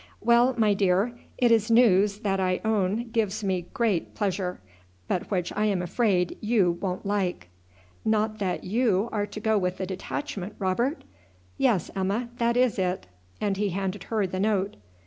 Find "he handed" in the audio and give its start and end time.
13.57-14.05